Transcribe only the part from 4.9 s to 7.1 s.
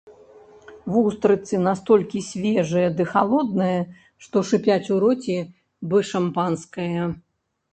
у роце, бы шампанскае.